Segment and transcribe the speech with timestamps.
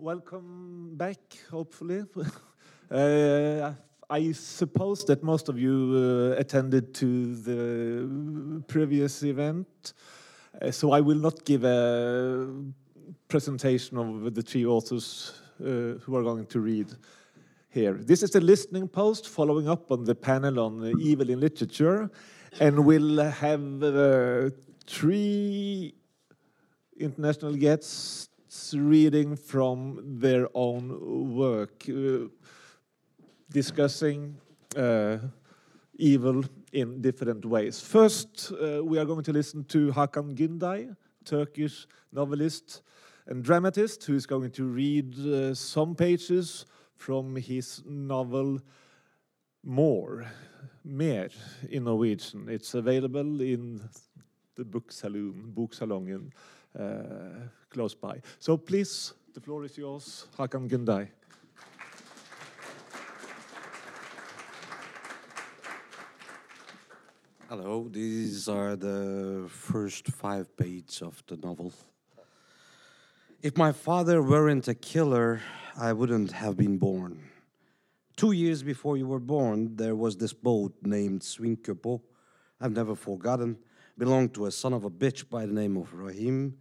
[0.00, 1.18] welcome back,
[1.50, 2.04] hopefully.
[2.90, 3.72] uh,
[4.08, 9.92] I suppose that most of you uh, attended to the previous event,
[10.60, 12.48] uh, so I will not give a
[13.28, 16.88] presentation of the three authors uh, who are going to read
[17.68, 17.94] here.
[17.94, 22.10] This is a listening post following up on the panel on evil in literature,
[22.58, 24.50] and we'll have uh,
[24.86, 25.94] three
[26.98, 28.29] international guests
[28.74, 32.26] reading from their own work, uh,
[33.50, 34.36] discussing
[34.76, 35.18] uh,
[35.94, 37.80] evil in different ways.
[37.80, 42.82] First, uh, we are going to listen to Hakan Günday, Turkish novelist
[43.26, 48.60] and dramatist, who is going to read uh, some pages from his novel
[49.62, 50.26] More,
[50.84, 51.28] Mer
[51.68, 52.48] in Norwegian.
[52.48, 53.80] It's available in
[54.56, 56.30] the book saloon, uh,
[56.78, 58.20] Uh, close by.
[58.38, 61.08] So please, the floor is yours, Hakan Günday.
[67.48, 71.72] Hello, these are the first five pages of the novel.
[73.42, 75.40] If my father weren't a killer,
[75.76, 77.18] I wouldn't have been born.
[78.16, 82.00] Two years before you were born, there was this boat named Svinköpo.
[82.60, 83.58] I've never forgotten.
[84.00, 86.56] Belonged to a son of a bitch by the name of Rahim.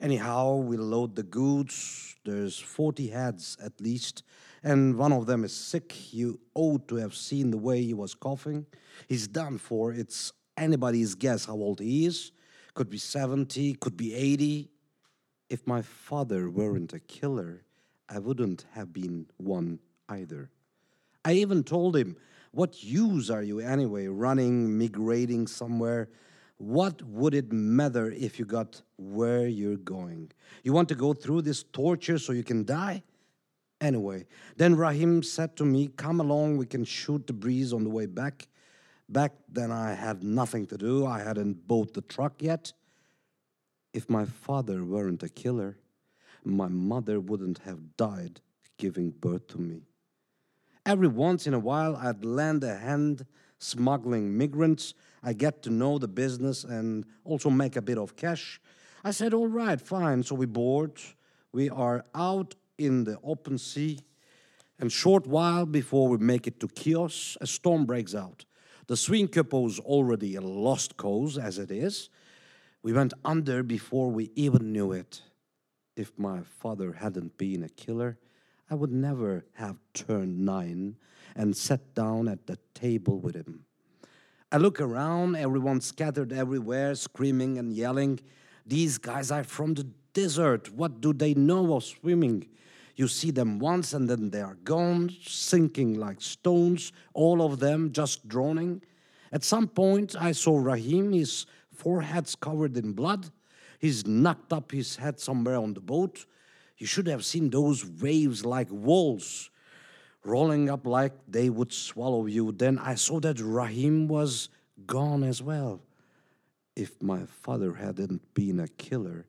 [0.00, 2.14] Anyhow, we load the goods.
[2.24, 4.22] There's 40 heads at least,
[4.62, 6.14] and one of them is sick.
[6.14, 8.66] You ought to have seen the way he was coughing.
[9.08, 9.92] He's done for.
[9.92, 12.30] It's anybody's guess how old he is.
[12.74, 14.70] Could be 70, could be 80.
[15.50, 17.64] If my father weren't a killer,
[18.08, 20.50] I wouldn't have been one either.
[21.24, 22.16] I even told him,
[22.52, 26.08] What use are you anyway, running, migrating somewhere?
[26.58, 30.32] What would it matter if you got where you're going?
[30.62, 33.02] You want to go through this torture so you can die?
[33.80, 34.26] Anyway,
[34.56, 38.06] then Rahim said to me, Come along, we can shoot the breeze on the way
[38.06, 38.48] back.
[39.08, 41.06] Back then, I had nothing to do.
[41.06, 42.72] I hadn't bought the truck yet.
[43.92, 45.76] If my father weren't a killer,
[46.42, 48.40] my mother wouldn't have died
[48.78, 49.82] giving birth to me.
[50.84, 53.26] Every once in a while, I'd lend a hand
[53.58, 54.94] smuggling migrants.
[55.22, 58.60] I get to know the business and also make a bit of cash.
[59.04, 60.22] I said, All right, fine.
[60.22, 61.00] So we board.
[61.52, 64.00] We are out in the open sea.
[64.78, 68.44] And short while before we make it to Chios, a storm breaks out.
[68.88, 72.10] The Svinköpo's already a lost cause as it is.
[72.82, 75.22] We went under before we even knew it.
[75.96, 78.18] If my father hadn't been a killer,
[78.70, 80.96] I would never have turned nine
[81.36, 83.64] and sat down at the table with him.
[84.50, 88.20] I look around, everyone scattered everywhere, screaming and yelling.
[88.66, 90.72] These guys are from the desert.
[90.72, 92.48] What do they know of swimming?
[92.94, 97.92] You see them once and then they are gone, sinking like stones, all of them
[97.92, 98.82] just droning.
[99.30, 103.30] At some point, I saw Rahim, his forehead's covered in blood.
[103.78, 106.24] He's knocked up his head somewhere on the boat.
[106.78, 109.50] You should have seen those waves like walls
[110.26, 112.52] rolling up like they would swallow you.
[112.52, 114.48] Then I saw that Rahim was
[114.86, 115.80] gone as well.
[116.74, 119.26] If my father hadn't been a killer,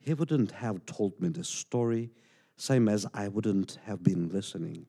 [0.00, 2.10] he wouldn't have told me the story
[2.56, 4.86] same as I wouldn't have been listening.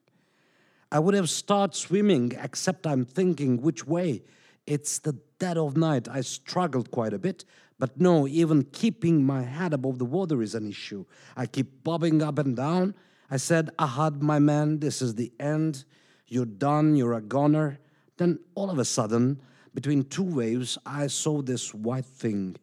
[0.92, 4.24] I would have started swimming, except I'm thinking which way.
[4.66, 6.08] It's the dead of night.
[6.08, 7.46] I struggled quite a bit,
[7.78, 11.06] but no, even keeping my head above the water is an issue.
[11.38, 12.96] I keep bobbing up and down.
[13.30, 15.86] I said, Ahad, my man, this is the end.
[16.28, 17.80] You're done, you're a goner.
[18.18, 19.42] Then all of a sudden,
[19.74, 22.58] between two waves, I saw this white thing.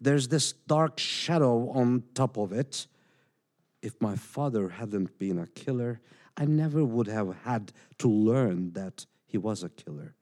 [0.00, 2.86] There's this dark shadow on top of it
[3.84, 6.00] if my father hadn't been a killer,
[6.36, 10.14] I never would have had to learn that he was a killer.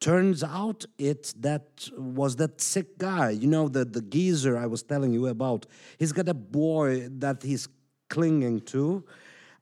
[0.00, 4.82] Turns out it that was that sick guy, you know, the, the geezer I was
[4.82, 5.66] telling you about.
[5.98, 7.68] He's got a boy that he's
[8.08, 9.04] clinging to.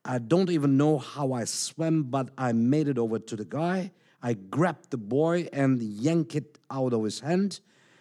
[0.05, 3.93] I don't even know how I swam, but I made it over to the guy.
[4.23, 7.61] I grabbed the boy and yanked it out of his hand.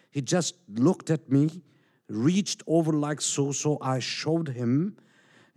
[0.09, 1.61] He just looked at me,
[2.09, 4.97] reached over like so, so I showed him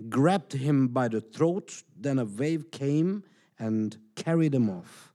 [0.08, 1.82] grabbed him by the throat.
[1.96, 3.25] Then a wave came
[3.58, 5.12] and carried him off.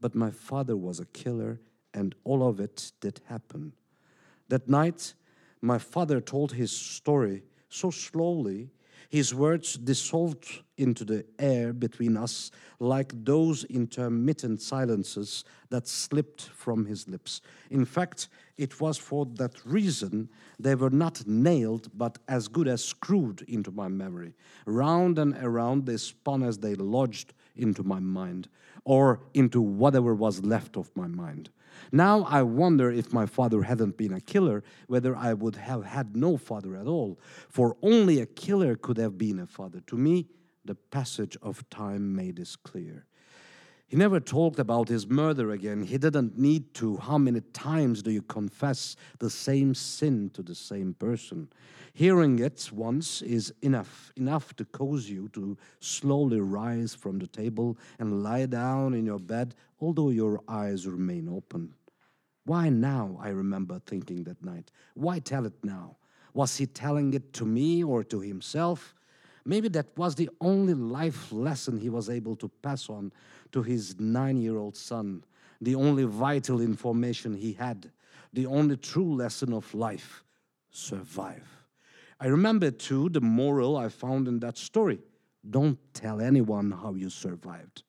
[0.00, 1.60] But my father was a killer,
[1.92, 3.72] and all of it did happen.
[4.48, 5.14] That night,
[5.60, 8.70] my father told his story so slowly.
[9.10, 16.86] His words dissolved into the air between us like those intermittent silences that slipped from
[16.86, 17.40] his lips.
[17.70, 20.28] In fact, it was for that reason
[20.60, 24.32] they were not nailed, but as good as screwed into my memory.
[24.64, 28.48] Round and around they spun as they lodged into my mind,
[28.84, 31.50] or into whatever was left of my mind.
[31.92, 36.16] Now I wonder if my father hadn't been a killer, whether I would have had
[36.16, 37.18] no father at all.
[37.48, 39.80] For only a killer could have been a father.
[39.86, 40.28] To me,
[40.64, 43.06] the passage of time made this clear.
[43.90, 45.82] He never talked about his murder again.
[45.82, 46.96] He didn't need to.
[46.98, 51.48] How many times do you confess the same sin to the same person?
[51.92, 57.76] Hearing it once is enough, enough to cause you to slowly rise from the table
[57.98, 61.74] and lie down in your bed, although your eyes remain open.
[62.44, 63.18] Why now?
[63.20, 64.70] I remember thinking that night.
[64.94, 65.96] Why tell it now?
[66.32, 68.94] Was he telling it to me or to himself?
[69.50, 73.10] Maybe that was the only life lesson he was able to pass on
[73.50, 75.24] to his nine year old son,
[75.60, 77.90] the only vital information he had,
[78.32, 80.22] the only true lesson of life
[80.70, 81.48] survive.
[82.20, 85.00] I remember too the moral I found in that story
[85.50, 87.82] don't tell anyone how you survived.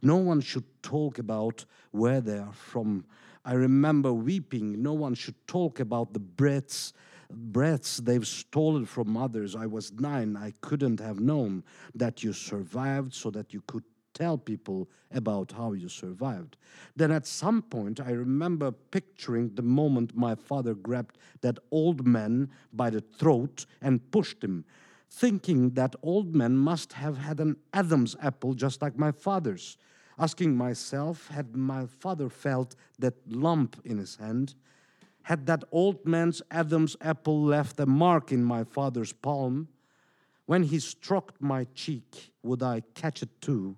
[0.00, 3.04] No one should talk about where they are from.
[3.44, 4.82] I remember weeping.
[4.82, 6.94] No one should talk about the breaths
[7.34, 9.54] breaths they've stolen from others.
[9.54, 10.36] I was nine.
[10.36, 11.64] I couldn't have known
[11.94, 13.84] that you survived so that you could
[14.14, 16.56] tell people about how you survived.
[16.96, 22.50] Then at some point, I remember picturing the moment my father grabbed that old man
[22.72, 24.64] by the throat and pushed him,
[25.10, 29.76] thinking that old man must have had an Adam's apple just like my father's.
[30.18, 34.54] Asking myself, had my father felt that lump in his hand?
[35.24, 39.68] Had that old man's Adam's apple left a mark in my father's palm?
[40.46, 43.76] When he struck my cheek, would I catch it too?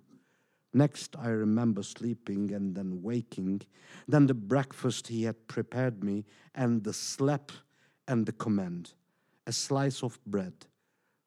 [0.73, 3.63] Next, I remember sleeping and then waking,
[4.09, 6.25] then the breakfast he had prepared me,
[6.55, 7.53] and the slap
[8.09, 8.95] and the command
[9.47, 10.55] a slice of bread.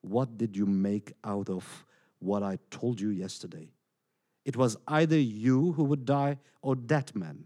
[0.02, 1.86] What did you make out of
[2.20, 3.70] what I told you yesterday?
[4.44, 7.46] It was either you who would die or that man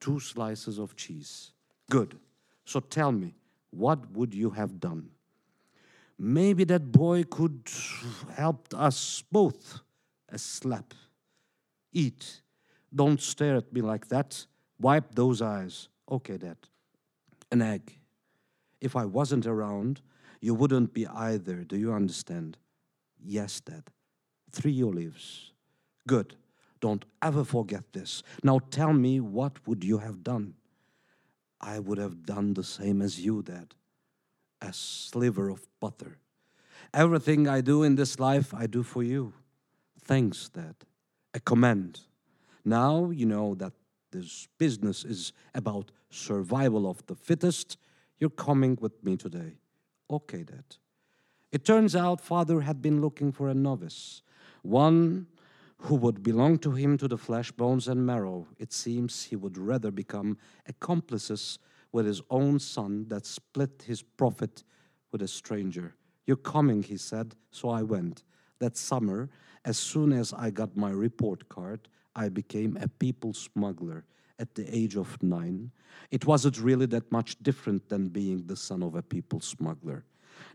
[0.00, 1.52] two slices of cheese.
[1.90, 2.18] Good.
[2.64, 3.34] So tell me,
[3.70, 5.10] what would you have done?
[6.18, 7.68] Maybe that boy could
[8.34, 9.80] help us both.
[10.30, 10.94] A slap.
[11.92, 12.42] Eat.
[12.94, 14.46] Don't stare at me like that.
[14.80, 15.88] Wipe those eyes.
[16.10, 16.56] Okay, Dad.
[17.52, 17.98] An egg.
[18.80, 20.00] If I wasn't around,
[20.40, 21.64] you wouldn't be either.
[21.64, 22.56] Do you understand?
[23.22, 23.84] Yes, Dad.
[24.50, 25.52] Three olives.
[26.06, 26.34] Good.
[26.80, 28.22] Don't ever forget this.
[28.42, 30.54] Now tell me, what would you have done?
[31.60, 33.74] I would have done the same as you, Dad.
[34.60, 36.18] A sliver of butter.
[36.92, 39.32] Everything I do in this life, I do for you.
[40.00, 40.76] Thanks, Dad.
[41.34, 42.00] A command.
[42.64, 43.72] Now you know that
[44.12, 47.76] this business is about survival of the fittest.
[48.18, 49.58] You're coming with me today.
[50.10, 50.76] Okay, Dad.
[51.52, 54.22] It turns out Father had been looking for a novice,
[54.62, 55.26] one
[55.78, 58.46] who would belong to him to the flesh, bones, and marrow.
[58.58, 61.58] It seems he would rather become accomplices
[61.92, 64.64] with his own son that split his profit
[65.12, 65.94] with a stranger.
[66.26, 68.24] You're coming, he said, so I went.
[68.58, 69.28] That summer,
[69.64, 74.04] as soon as I got my report card, I became a people smuggler
[74.38, 75.70] at the age of nine.
[76.10, 80.04] It wasn't really that much different than being the son of a people smuggler.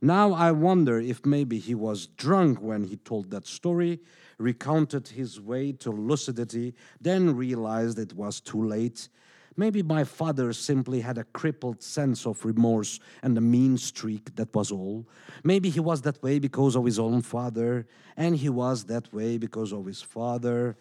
[0.02, 4.00] Now I wonder if maybe he was drunk when he told that story,
[4.38, 9.10] recounted his way to lucidity, then realized it was too late.
[9.58, 14.56] Maybe my father simply had a crippled sense of remorse and a mean streak, that
[14.56, 15.08] was all.
[15.44, 17.86] Maybe he was that way because of his own father,
[18.16, 20.78] and he was that way because of his father,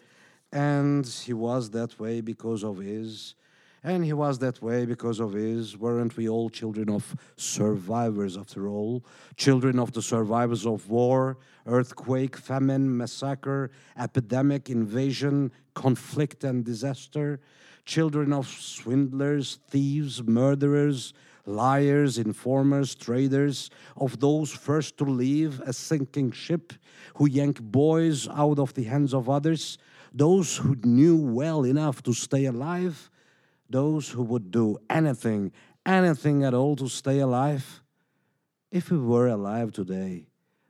[0.51, 3.35] and he was that way because of his.
[3.83, 5.75] And he was that way because of his.
[5.75, 9.03] Weren't we all children of survivors, after all?
[9.37, 17.39] Children of the survivors of war, earthquake, famine, massacre, epidemic, invasion, conflict, and disaster.
[17.83, 21.13] Children of swindlers, thieves, murderers,
[21.47, 26.73] liars, informers, traders, of those first to leave a sinking ship,
[27.15, 29.79] who yank boys out of the hands of others,
[30.13, 33.09] those who knew well enough to stay alive
[33.71, 35.51] those who would do anything,
[35.85, 37.81] anything at all to stay alive?
[38.71, 40.27] If we were alive today,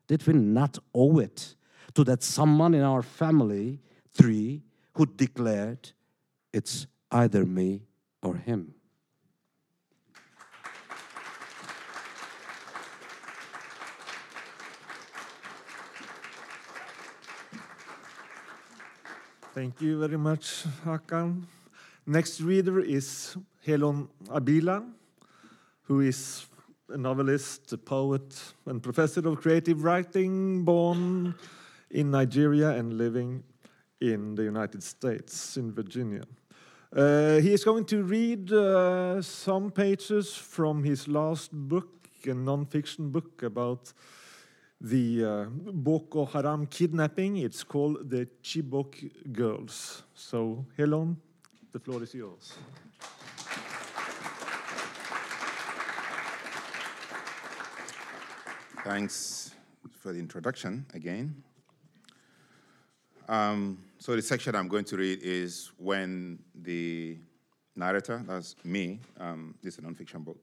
[0.07, 1.55] did we not owe it
[1.93, 3.79] to that someone in our family,
[4.13, 5.91] three, who declared,
[6.53, 7.83] it's either me
[8.21, 8.73] or him?
[19.53, 21.43] Thank you very much, Hakan.
[22.07, 24.83] Next reader is Helon Habila,
[25.83, 26.47] who is
[26.89, 31.35] a novelist, a poet, and professor of creative writing, born
[31.91, 33.43] in Nigeria and living
[33.99, 36.23] in the United States, in Virginia.
[36.91, 43.11] Uh, he is going to read uh, some pages from his last book, a non-fiction
[43.11, 43.93] book about
[44.81, 47.37] the uh, Boko Haram kidnapping.
[47.37, 50.01] It's called The Chibok Girls.
[50.15, 51.17] So, Helon,
[51.71, 52.53] the floor is yours.
[58.83, 59.51] Thanks
[59.99, 61.43] for the introduction again.
[63.29, 67.19] Um, so the section I'm going to read is when the
[67.75, 70.37] narrator, that's me, um, this is a nonfiction book,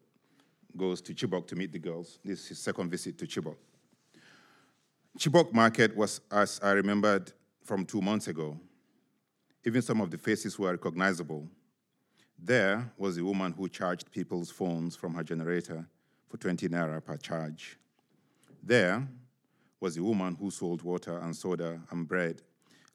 [0.76, 2.20] goes to Chibok to meet the girls.
[2.24, 3.56] This is his second visit to Chibok.
[5.18, 7.32] Chibok Market was, as I remembered
[7.64, 8.56] from two months ago,
[9.68, 11.46] even some of the faces were recognizable.
[12.38, 15.86] There was a woman who charged people's phones from her generator
[16.26, 17.78] for 20 naira per charge.
[18.62, 19.06] There
[19.78, 22.40] was a woman who sold water and soda and bread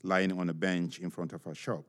[0.02, 1.84] lying on a bench in front of her shop.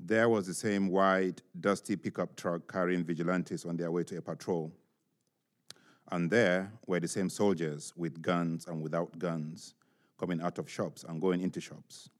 [0.00, 4.22] There was the same wide, dusty pickup truck carrying vigilantes on their way to a
[4.22, 4.72] patrol.
[6.10, 9.74] And there were the same soldiers with guns and without guns
[10.18, 12.10] coming out of shops and going into shops.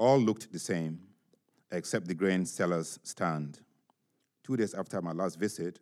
[0.00, 0.98] All looked the same,
[1.70, 3.60] except the grain seller's stand.
[4.42, 5.78] Two days after my last visit,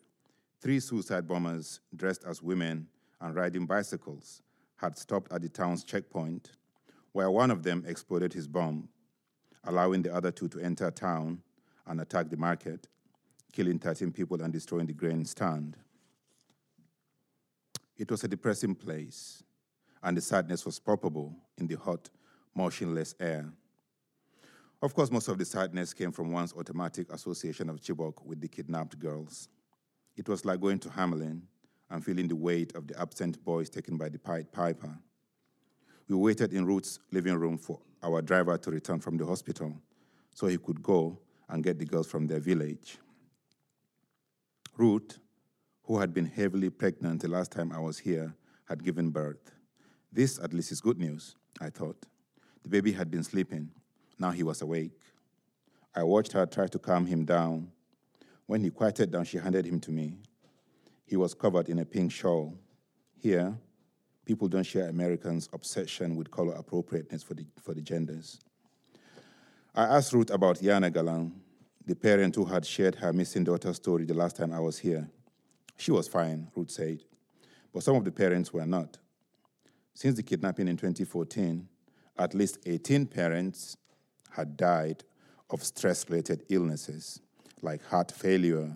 [0.60, 2.88] three suicide bombers dressed as women
[3.20, 4.42] and riding bicycles
[4.74, 6.50] had stopped at the town's checkpoint,
[7.12, 8.88] where one of them exploded his bomb,
[9.62, 11.40] allowing the other two to enter town
[11.86, 12.88] and attack the market,
[13.52, 15.76] killing 13 people and destroying the grain stand.
[17.96, 19.44] It was a depressing place,
[20.02, 22.10] and the sadness was palpable in the hot,
[22.52, 23.52] motionless air.
[24.80, 28.46] Of course, most of the sadness came from one's automatic association of Chibok with the
[28.46, 29.48] kidnapped girls.
[30.16, 31.42] It was like going to Hamelin
[31.90, 34.96] and feeling the weight of the absent boys taken by the Pied Piper.
[36.08, 39.74] We waited in Ruth's living room for our driver to return from the hospital
[40.32, 41.18] so he could go
[41.48, 42.98] and get the girls from their village.
[44.76, 45.18] Ruth,
[45.82, 48.32] who had been heavily pregnant the last time I was here,
[48.68, 49.50] had given birth.
[50.12, 52.06] This, at least, is good news, I thought.
[52.62, 53.70] The baby had been sleeping.
[54.18, 54.98] Now he was awake.
[55.94, 57.70] I watched her try to calm him down.
[58.46, 60.18] When he quieted down, she handed him to me.
[61.06, 62.54] He was covered in a pink shawl.
[63.16, 63.56] Here,
[64.24, 68.40] people don't share Americans' obsession with color appropriateness for the, for the genders.
[69.74, 71.32] I asked Ruth about Yana Galang,
[71.86, 75.08] the parent who had shared her missing daughter story the last time I was here.
[75.76, 77.02] She was fine, Ruth said,
[77.72, 78.98] but some of the parents were not.
[79.94, 81.66] Since the kidnapping in 2014,
[82.18, 83.76] at least 18 parents
[84.38, 85.04] had died
[85.50, 87.20] of stress related illnesses
[87.60, 88.74] like heart failure,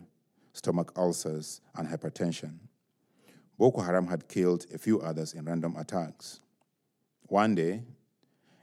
[0.53, 2.59] stomach ulcers, and hypertension.
[3.59, 6.41] Boko Haram had killed a few others in random attacks.
[7.29, 7.83] One day,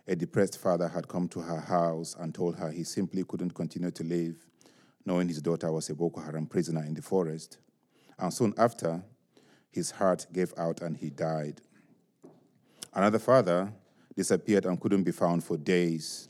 [0.08, 3.92] a depressed father had come to her house and told her he simply couldn't continue
[3.92, 4.46] to live,
[5.06, 7.58] knowing his daughter was a Boko Haram prisoner in the forest
[8.20, 9.02] and soon after,
[9.72, 11.62] his heart gave out and he died.
[12.94, 13.72] Another father
[14.16, 16.28] disappeared and couldn't be found for days.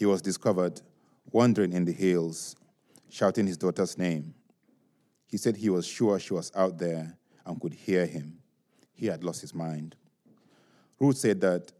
[0.00, 0.80] He was discovered
[1.30, 2.56] wandering in the hills,
[3.10, 4.32] shouting his daughter's name.
[5.26, 8.38] He said he was sure she was out there and could hear him.
[8.94, 9.96] He had lost his mind.
[10.98, 11.70] Ruth said that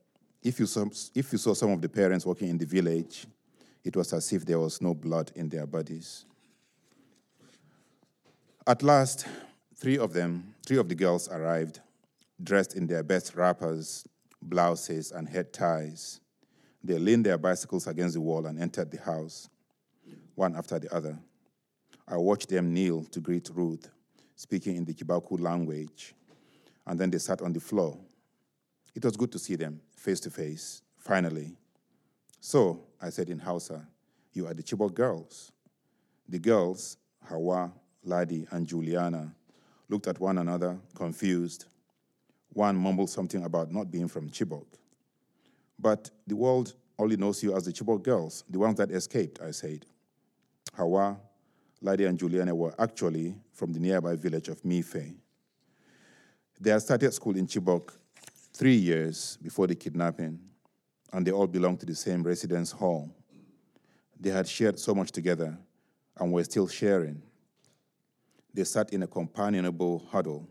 [0.43, 0.85] if you, saw,
[1.15, 3.27] if you saw some of the parents walking in the village,
[3.83, 6.27] it was as if there was no blood in their bodies.
[8.67, 9.25] At last,
[9.77, 11.81] three of them, three of the girls arrived,
[12.43, 14.07] dressed in their best wrappers,
[14.43, 16.21] blouses, and head ties.
[16.83, 19.49] They leaned their bicycles against the wall and entered the house,
[20.35, 21.19] one after the other.
[22.09, 23.89] I watched them kneel to greet Ruth,
[24.35, 26.15] speaking in the Kibaku language,
[26.87, 27.99] and then they sat on the floor.
[28.95, 31.57] It was good to see them face to face, finally.
[32.41, 33.87] So, I said in Hausa,
[34.33, 35.53] you are the Chibok girls.
[36.29, 36.97] The girls,
[37.29, 37.73] Hawa,
[38.03, 39.35] Ladi, and Juliana
[39.89, 41.67] looked at one another, confused.
[42.53, 44.67] One mumbled something about not being from Chibok.
[45.81, 49.51] But the world only knows you as the Chibok girls, the ones that escaped, I
[49.51, 49.87] said.
[50.75, 51.17] Hawa,
[51.81, 55.15] Ladi, and Juliana were actually from the nearby village of Mife.
[56.61, 57.93] They had started school in Chibok
[58.53, 60.39] three years before the kidnapping,
[61.13, 63.11] and they all belonged to the same residence hall.
[64.19, 65.57] They had shared so much together
[66.19, 67.23] and were still sharing.
[68.53, 70.47] They sat in a companionable huddle.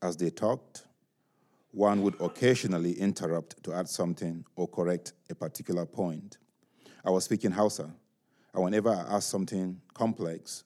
[0.00, 0.86] As they talked,
[1.76, 6.38] one would occasionally interrupt to add something or correct a particular point.
[7.04, 7.94] I was speaking Hausa,
[8.54, 10.64] and whenever I asked something complex,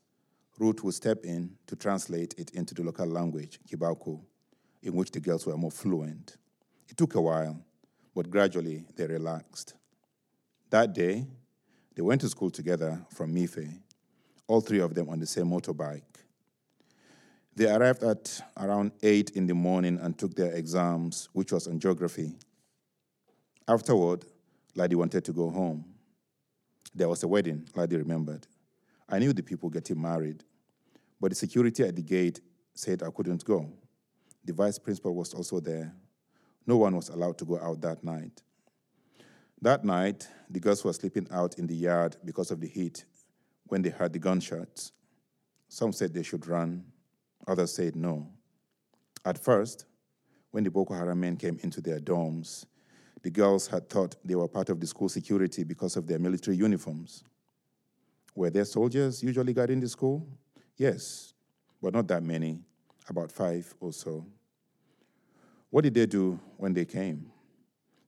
[0.61, 4.21] Ruth would step in to translate it into the local language, Kibaku,
[4.85, 6.37] in which the girls were more fluent.
[6.89, 7.59] It took a while,
[8.15, 9.75] but gradually they relaxed.
[10.71, 11.27] That day,
[11.97, 13.81] they went to school together from Mife,
[14.47, 16.03] all three of them on the same motorbike.
[17.61, 21.79] They arrived at around 8 in the morning and took their exams, which was on
[21.79, 22.39] geography.
[23.69, 24.25] Afterward,
[24.75, 25.85] Ladi wanted to go home.
[26.95, 28.47] There was a wedding, Ladi remembered.
[29.11, 30.43] I knew the people getting married,
[31.21, 32.41] but the security at the gate
[32.73, 33.71] said I couldn't go.
[34.43, 35.95] The vice principal was also there.
[36.67, 38.43] No one was allowed to go out that night.
[39.61, 43.05] That night, the girls were sleeping out in the yard because of the heat
[43.65, 44.93] when they heard the gunshots.
[45.69, 46.87] Some said they should run,
[47.47, 48.29] others said no.
[49.25, 49.87] At first,
[50.51, 52.65] when the Boko Haram men came into their dorms,
[53.23, 56.57] the girls had thought they were part of the school security because of their military
[56.57, 57.25] uniforms.
[58.35, 60.27] Were there soldiers usually guarding the school?
[60.77, 61.35] Yes,
[61.83, 62.61] but not that many,
[63.09, 64.27] about five or so.
[65.69, 67.31] What did they do when they came?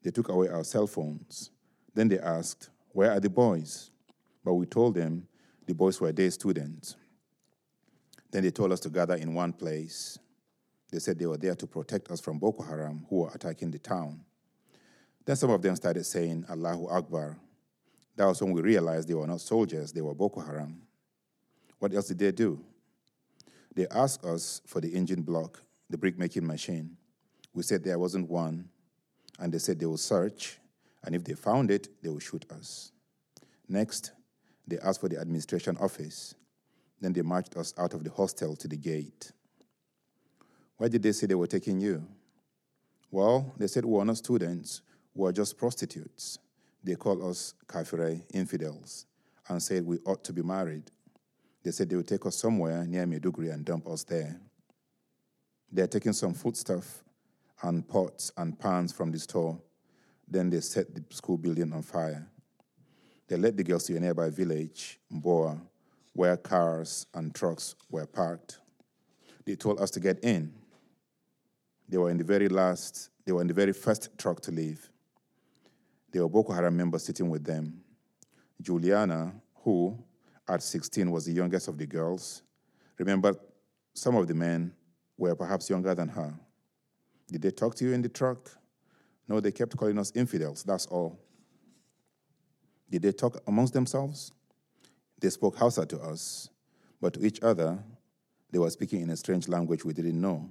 [0.02, 1.50] They took away our cell phones.
[1.94, 3.90] Then they asked, Where are the boys?
[4.44, 5.28] But we told them
[5.66, 6.96] the boys were day students.
[8.32, 10.18] Then they told us to gather in one place.
[10.90, 13.78] They said they were there to protect us from Boko Haram, who were attacking the
[13.78, 14.24] town.
[15.24, 17.38] Then some of them started saying, Allahu Akbar.
[18.16, 20.82] That was when we realized they were not soldiers, they were Boko Haram.
[21.78, 22.62] What else did they do?
[23.74, 26.96] They asked us for the engine block, the brick making machine.
[27.54, 28.68] We said there wasn't one,
[29.38, 30.58] and they said they will search,
[31.04, 32.92] and if they found it, they will shoot us.
[33.68, 34.12] Next,
[34.66, 36.34] they asked for the administration office.
[37.02, 39.32] Then they marched us out of the hostel to the gate.
[40.76, 42.06] Why did they say they were taking you?
[43.10, 44.82] Well, they said we were not students,
[45.12, 46.38] we were just prostitutes.
[46.84, 49.06] They called us kafire, infidels,
[49.48, 50.92] and said we ought to be married.
[51.64, 54.40] They said they would take us somewhere near Maiduguri and dump us there.
[55.72, 57.02] They're taking some foodstuff
[57.62, 59.60] and pots and pans from the store.
[60.28, 62.28] Then they set the school building on fire.
[63.26, 65.60] They led the girls to a nearby village, Mboa,
[66.12, 68.58] where cars and trucks were parked.
[69.44, 70.52] They told us to get in.
[71.88, 74.90] They were in the very last, they were in the very first truck to leave.
[76.10, 77.80] There were Boko Haram members sitting with them.
[78.60, 79.32] Juliana,
[79.64, 79.98] who
[80.48, 82.42] at 16 was the youngest of the girls,
[82.98, 83.36] remembered
[83.94, 84.72] some of the men
[85.16, 86.32] were perhaps younger than her.
[87.30, 88.50] Did they talk to you in the truck?
[89.28, 91.18] No, they kept calling us infidels, that's all.
[92.90, 94.32] Did they talk amongst themselves?
[95.22, 96.48] They spoke Hausa to us,
[97.00, 97.78] but to each other,
[98.50, 100.50] they were speaking in a strange language we didn't know.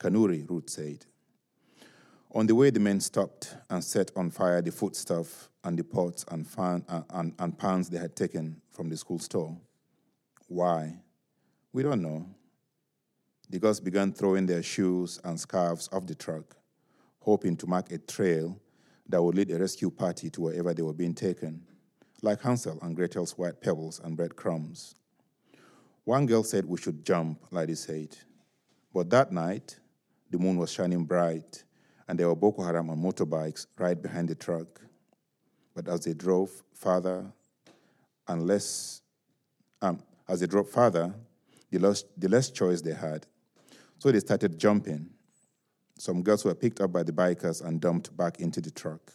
[0.00, 1.06] Kanuri, Ruth said.
[2.34, 6.24] On the way, the men stopped and set on fire the foodstuff and the pots
[6.32, 9.56] and, fan, uh, and, and pans they had taken from the school store.
[10.48, 10.96] Why?
[11.72, 12.26] We don't know.
[13.48, 16.56] The girls began throwing their shoes and scarves off the truck,
[17.20, 18.58] hoping to mark a trail
[19.08, 21.62] that would lead a rescue party to wherever they were being taken,
[22.22, 24.94] like Hansel and Gretel's white pebbles and breadcrumbs.
[26.04, 28.16] One girl said we should jump, Ladi said.
[28.92, 29.78] But that night,
[30.30, 31.62] the moon was shining bright,
[32.08, 34.80] and there were Boko Haram on motorbikes right behind the truck.
[35.74, 37.24] But as they drove farther
[38.26, 39.02] and less,
[39.80, 41.14] um, as they drove farther,
[41.70, 43.26] the less, the less choice they had.
[43.98, 45.10] So they started jumping.
[45.98, 49.12] Some girls were picked up by the bikers and dumped back into the truck.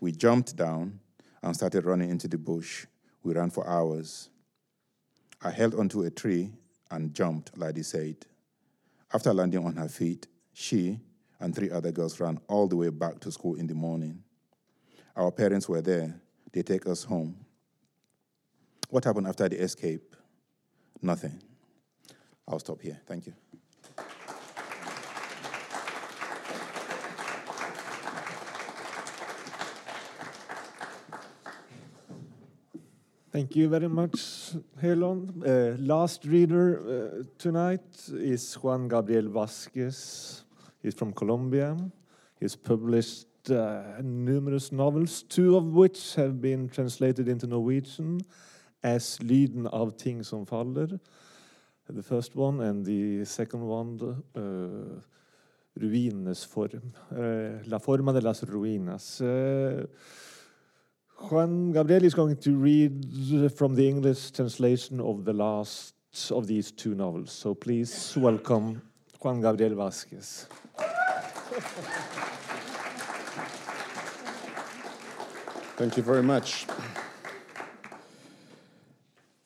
[0.00, 1.00] We jumped down
[1.42, 2.86] and started running into the bush.
[3.22, 4.28] We ran for hours.
[5.42, 6.52] I held onto a tree
[6.90, 8.26] and jumped, Ladi said.
[9.12, 11.00] After landing on her feet, she
[11.40, 14.22] and three other girls ran all the way back to school in the morning.
[15.16, 16.20] Our parents were there.
[16.52, 17.44] They take us home.
[18.90, 20.16] What happened after the escape?
[21.02, 21.40] Nothing.
[22.46, 23.00] I'll stop here.
[23.06, 23.34] Thank you.
[33.38, 35.44] Thank you very much, Helon.
[35.46, 40.42] Uh, last reader uh, tonight is Juan Gabriel Vasquez.
[40.82, 41.76] He's from Colombia.
[42.40, 48.22] He's published uh, numerous novels, two of which have been translated into Norwegian
[48.82, 50.98] as Lyden av ting som faller,
[51.88, 55.00] the first one, and the second one, uh,
[55.78, 59.22] Ruines form, uh, La forma de las ruinas.
[61.20, 65.92] Juan Gabriel is going to read from the English translation of the last
[66.30, 67.32] of these two novels.
[67.32, 68.80] So please welcome
[69.20, 70.46] Juan Gabriel Vasquez.
[75.76, 76.66] Thank you very much.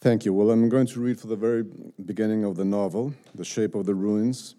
[0.00, 0.34] Thank you.
[0.34, 1.64] Well, I'm going to read for the very
[2.04, 4.56] beginning of the novel, The Shape of the Ruins,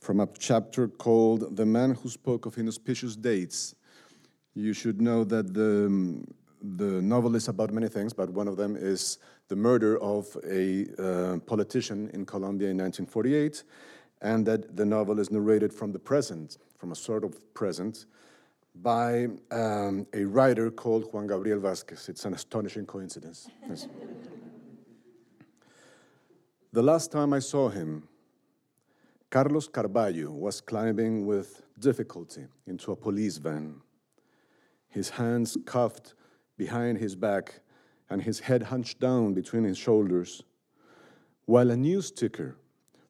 [0.00, 3.74] from a chapter called The Man Who Spoke of Inauspicious Dates.
[4.54, 6.24] You should know that the,
[6.62, 10.86] the novel is about many things, but one of them is the murder of a
[10.98, 13.64] uh, politician in Colombia in 1948,
[14.22, 18.06] and that the novel is narrated from the present, from a sort of present,
[18.76, 22.08] by um, a writer called Juan Gabriel Vásquez.
[22.08, 23.48] It's an astonishing coincidence.
[23.68, 23.88] Yes.
[26.72, 28.08] the last time I saw him,
[29.30, 33.80] Carlos Carballo was climbing with difficulty into a police van,
[34.94, 36.14] his hands cuffed
[36.56, 37.60] behind his back
[38.08, 40.44] and his head hunched down between his shoulders,
[41.46, 42.54] while a news ticker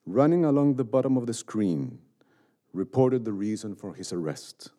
[0.07, 1.99] running along the bottom of the screen
[2.73, 4.71] reported the reason for his arrest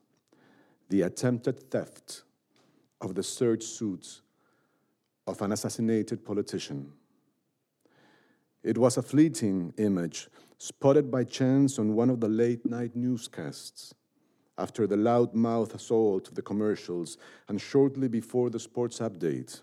[0.89, 2.23] the attempted theft
[3.01, 4.21] of the serge suits
[5.27, 6.91] of an assassinated politician.
[8.63, 13.93] It was a fleeting image spotted by chance on one of the late night newscasts
[14.57, 19.61] after the loud-mouthed assault of the commercials and shortly before the sports update.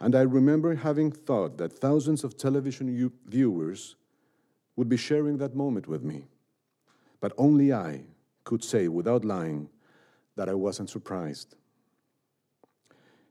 [0.00, 3.96] And I remember having thought that thousands of television viewers
[4.76, 6.26] would be sharing that moment with me.
[7.20, 8.02] But only I
[8.44, 9.70] could say without lying
[10.36, 11.56] that I wasn't surprised.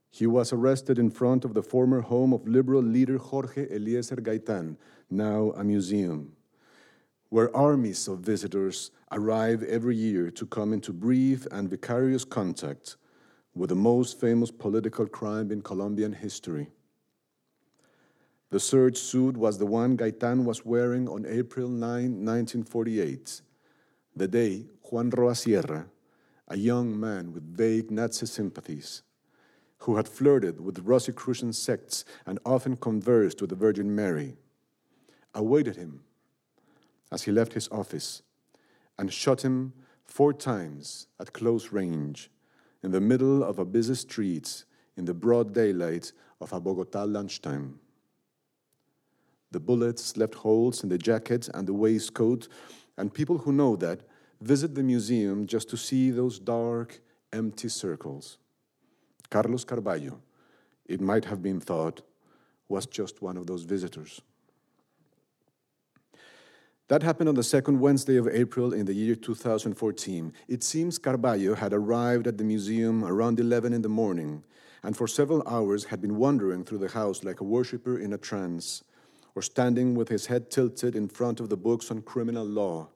[0.09, 4.77] He was arrested in front of the former home of liberal leader Jorge Eliécer Gaitan,
[5.09, 6.35] now a museum,
[7.29, 12.97] where armies of visitors arrive every year to come into brief and vicarious contact
[13.53, 16.69] with the most famous political crime in Colombian history.
[18.51, 23.41] The serge suit was the one Gaitan was wearing on April 9, 1948,
[24.15, 25.88] the day Juan Roa Sierra,
[26.47, 29.01] a young man with vague Nazi sympathies,
[29.79, 34.38] who had flirted with Rosicrucian sects and often conversed with the Virgin Mary,
[35.33, 36.01] awaited him
[37.11, 38.21] as he left his office
[38.97, 39.73] and shot him
[40.05, 42.29] four times at close range
[42.83, 44.65] in the middle of a busy street
[44.97, 47.79] in the broad daylight of a Bogota lunchtime.
[49.51, 52.47] The bullets left holes in the jacket and the waistcoat,
[52.97, 54.01] and people who know that
[54.41, 58.37] visit the museum just to see those dark, empty circles.
[59.29, 60.19] Carlos Carballo,
[60.85, 62.01] it might have been thought,
[62.67, 64.21] was just one of those visitors.
[66.88, 70.32] That happened on the second Wednesday of April in the year 2014.
[70.48, 74.43] It seems Carballo had arrived at the museum around 11 in the morning
[74.84, 78.19] and for several hours had been wandering through the house like a worshiper in a
[78.19, 78.84] trance,
[79.34, 82.88] or standing with his head tilted in front of the books on criminal law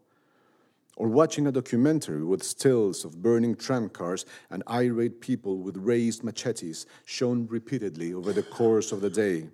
[0.95, 6.23] or watching a documentary with stills of burning tram cars and irate people with raised
[6.23, 9.47] machetes shown repeatedly over the course of the day.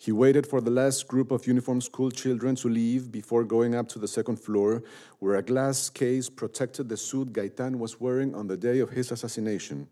[0.00, 3.88] He waited for the last group of uniformed school children to leave before going up
[3.88, 4.84] to the second floor,
[5.18, 9.10] where a glass case protected the suit Gaitan was wearing on the day of his
[9.10, 9.88] assassination.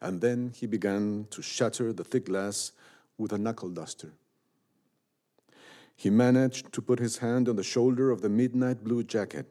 [0.00, 2.72] And then he began to shatter the thick glass
[3.16, 4.12] with a knuckle duster.
[5.94, 9.46] He managed to put his hand on the shoulder of the midnight blue jacket,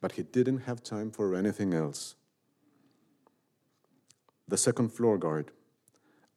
[0.00, 2.14] but he didn't have time for anything else.
[4.46, 5.50] The second floor guard,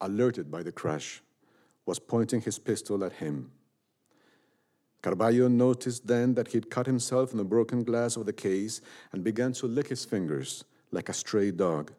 [0.01, 1.21] alerted by the crash,
[1.85, 3.51] was pointing his pistol at him.
[5.03, 9.23] Carballo noticed then that he'd cut himself in the broken glass of the case and
[9.23, 11.91] began to lick his fingers like a stray dog.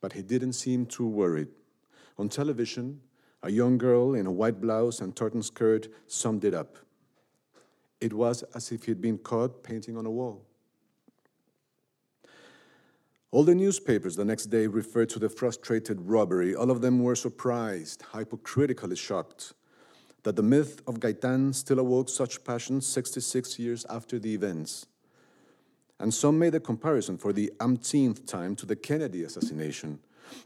[0.00, 1.48] But he didn't seem too worried.
[2.16, 3.00] On television,
[3.42, 6.78] a young girl in a white blouse and tartan skirt summed it up.
[8.00, 10.42] It was as if he'd been caught painting on a wall.
[13.36, 16.54] All the newspapers the next day referred to the frustrated robbery.
[16.54, 19.52] All of them were surprised, hypocritically shocked,
[20.22, 24.86] that the myth of Gaitan still awoke such passion 66 years after the events.
[26.00, 29.98] And some made a comparison for the umpteenth time to the Kennedy assassination,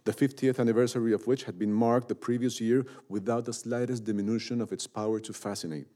[0.03, 4.61] the 50th anniversary of which had been marked the previous year without the slightest diminution
[4.61, 5.87] of its power to fascinate.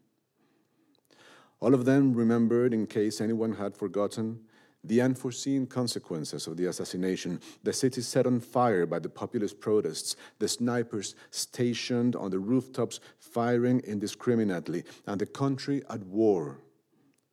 [1.59, 4.43] All of them remembered, in case anyone had forgotten,
[4.85, 10.17] the unforeseen consequences of the assassination, the city set on fire by the populist protests,
[10.39, 16.59] the snipers stationed on the rooftops firing indiscriminately, and the country at war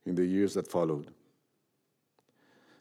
[0.06, 1.12] in the years that followed.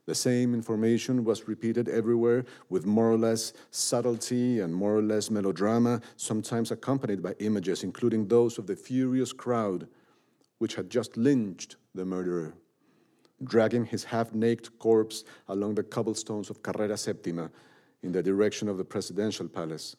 [0.06, 5.30] The same information was repeated everywhere with more or less subtlety and more or less
[5.30, 9.87] melodrama, sometimes accompanied by images, including those of the furious crowd
[10.59, 12.54] which had just lynched the murderer.
[13.42, 17.50] Dragging his half naked corpse along the cobblestones of Carrera Septima
[18.03, 19.96] in the direction of the presidential palace.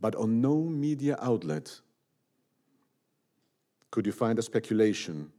[0.00, 1.80] But on no media outlet
[3.90, 5.32] could you find a speculation,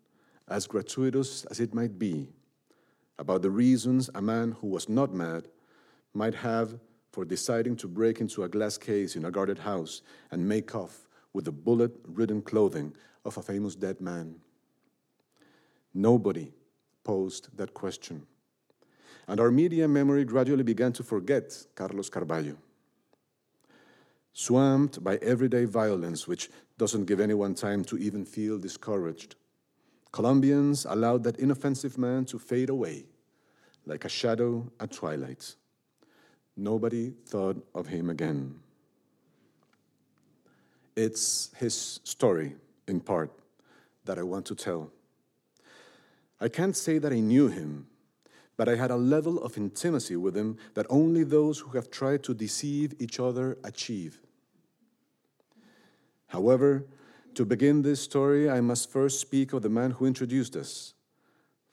[0.48, 2.30] as gratuitous as it might be,
[3.20, 5.48] about the reasons a man who was not mad
[6.14, 6.80] might have
[7.12, 11.08] for deciding to break into a glass case in a guarded house and make off
[11.34, 12.94] with the bullet ridden clothing
[13.26, 14.36] of a famous dead man.
[15.94, 16.54] Nobody
[17.08, 18.28] posed that question.
[19.30, 22.56] And our media memory gradually began to forget Carlos Carballo.
[24.34, 29.36] Swamped by everyday violence, which doesn't give anyone time to even feel discouraged,
[30.12, 33.06] Colombians allowed that inoffensive man to fade away
[33.86, 35.56] like a shadow at twilight.
[36.56, 38.60] Nobody thought of him again.
[40.96, 42.56] It's his story,
[42.88, 43.32] in part,
[44.06, 44.92] that I want to tell.
[46.40, 47.88] I can't say that I knew him,
[48.58, 52.24] but I had a level of intimacy with him that only those who have tried
[52.24, 54.20] to deceive each other achieve.
[56.28, 56.86] However,
[57.36, 60.94] to begin this story, I must first speak of the man who introduced us,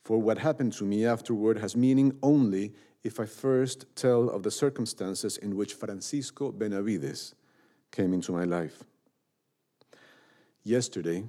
[0.03, 2.73] for what happened to me afterward has meaning only
[3.03, 7.35] if I first tell of the circumstances in which Francisco Benavides
[7.91, 8.83] came into my life.
[10.63, 11.23] Yesterday,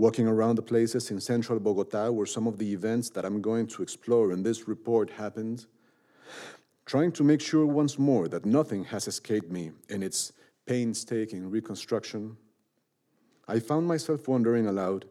[0.00, 3.66] walking around the places in central Bogota where some of the events that I'm going
[3.66, 5.66] to explore in this report happened,
[6.86, 10.32] trying to make sure once more that nothing has escaped me in its
[10.64, 12.34] painstaking reconstruction,
[13.46, 15.04] I found myself wondering aloud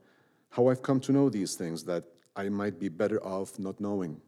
[0.49, 4.19] how I've come to know these things that I might be better off not knowing.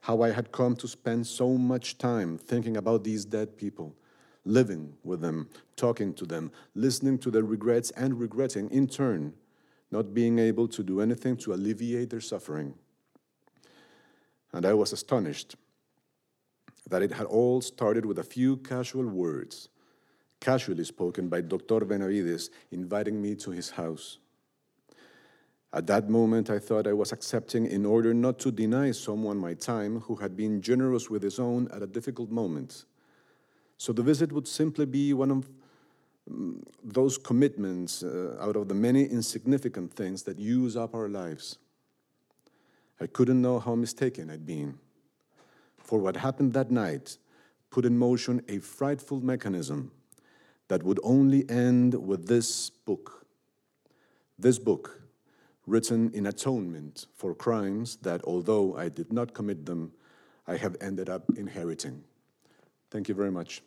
[0.00, 3.96] How I had come to spend so much time thinking about these dead people,
[4.44, 9.32] living with them, talking to them, listening to their regrets, and regretting in turn
[9.90, 12.74] not being able to do anything to alleviate their suffering.
[14.52, 15.56] And I was astonished
[16.88, 19.68] that it had all started with a few casual words,
[20.40, 21.80] casually spoken by Dr.
[21.80, 24.18] Benavides, inviting me to his house.
[25.72, 29.54] At that moment, I thought I was accepting in order not to deny someone my
[29.54, 32.84] time who had been generous with his own at a difficult moment.
[33.76, 35.48] So the visit would simply be one of
[36.82, 41.58] those commitments uh, out of the many insignificant things that use up our lives.
[43.00, 44.78] I couldn't know how mistaken I'd been.
[45.78, 47.18] For what happened that night
[47.70, 49.92] put in motion a frightful mechanism
[50.68, 53.26] that would only end with this book.
[54.38, 55.02] This book
[55.66, 59.92] written in atonement for crimes that, although I did not commit them,
[60.46, 62.04] I have ended up inheriting.
[62.90, 63.62] Thank you very much.